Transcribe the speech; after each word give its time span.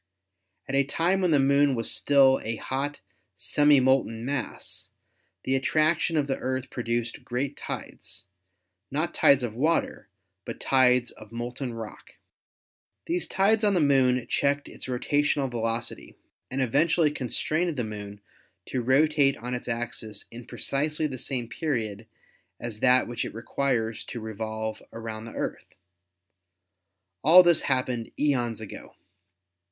At 0.67 0.73
a 0.73 0.83
time 0.83 1.21
when 1.21 1.29
the 1.29 1.37
Moon 1.37 1.75
was 1.75 1.91
still 1.93 2.41
a 2.43 2.55
hot, 2.55 3.01
semi 3.35 3.79
molten 3.79 4.25
mass, 4.25 4.89
the 5.43 5.53
attraction 5.55 6.17
of 6.17 6.25
the 6.25 6.39
Earth 6.39 6.71
produced 6.71 7.23
great 7.23 7.55
tides, 7.55 8.25
not 8.89 9.13
tides 9.13 9.43
of 9.43 9.53
water, 9.53 10.09
but 10.43 10.59
tides 10.59 11.11
of 11.11 11.31
molten 11.31 11.75
rock. 11.75 12.15
These 13.05 13.27
tides 13.27 13.63
on 13.63 13.75
the 13.75 13.79
Moon 13.79 14.25
checked 14.27 14.67
its 14.67 14.87
rotational 14.87 15.51
velocity 15.51 16.15
and 16.49 16.63
eventually 16.63 17.11
constrained 17.11 17.77
the 17.77 17.83
Moon 17.83 18.21
to 18.69 18.81
rotate 18.81 19.37
on 19.37 19.53
its 19.53 19.67
axis 19.67 20.25
in 20.31 20.47
precisely 20.47 21.05
the 21.05 21.19
same 21.19 21.47
period 21.47 22.07
as 22.59 22.79
that 22.79 23.07
which 23.07 23.23
it 23.23 23.35
requires 23.35 24.03
to 24.05 24.19
revolve 24.19 24.81
around 24.91 25.25
the 25.25 25.35
Earth. 25.35 25.75
All 27.23 27.43
this 27.43 27.61
happened 27.61 28.11
eons 28.17 28.59
ago. 28.59 28.95